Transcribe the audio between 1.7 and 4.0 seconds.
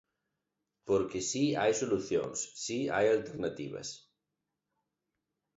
solucións, si hai alternativas.